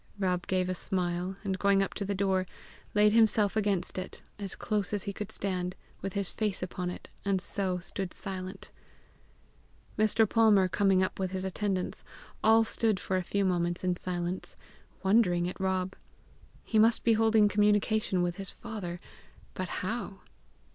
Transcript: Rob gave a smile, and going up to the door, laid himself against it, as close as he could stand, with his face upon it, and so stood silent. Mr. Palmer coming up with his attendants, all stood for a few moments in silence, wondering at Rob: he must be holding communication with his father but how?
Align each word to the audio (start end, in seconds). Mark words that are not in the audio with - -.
Rob 0.17 0.47
gave 0.47 0.67
a 0.67 0.73
smile, 0.73 1.35
and 1.43 1.59
going 1.59 1.83
up 1.83 1.93
to 1.93 2.03
the 2.05 2.15
door, 2.15 2.47
laid 2.95 3.11
himself 3.11 3.55
against 3.55 3.99
it, 3.99 4.23
as 4.39 4.55
close 4.55 4.93
as 4.93 5.03
he 5.03 5.13
could 5.13 5.31
stand, 5.31 5.75
with 6.01 6.13
his 6.13 6.27
face 6.31 6.63
upon 6.63 6.89
it, 6.89 7.07
and 7.23 7.39
so 7.39 7.77
stood 7.77 8.11
silent. 8.11 8.71
Mr. 9.99 10.27
Palmer 10.27 10.67
coming 10.67 11.03
up 11.03 11.19
with 11.19 11.29
his 11.29 11.45
attendants, 11.45 12.03
all 12.43 12.63
stood 12.63 12.99
for 12.99 13.15
a 13.15 13.21
few 13.23 13.45
moments 13.45 13.83
in 13.83 13.95
silence, 13.95 14.55
wondering 15.03 15.47
at 15.47 15.59
Rob: 15.61 15.95
he 16.63 16.79
must 16.79 17.03
be 17.03 17.13
holding 17.13 17.47
communication 17.47 18.23
with 18.23 18.37
his 18.37 18.49
father 18.49 18.99
but 19.53 19.67
how? 19.85 20.21